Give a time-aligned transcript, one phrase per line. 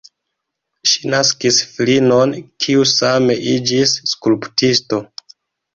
[0.91, 2.33] Ŝi naskis filinon,
[2.67, 5.07] kiu same iĝis skulptisto.